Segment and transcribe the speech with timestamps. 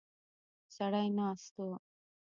[0.75, 1.67] سړی ناست و.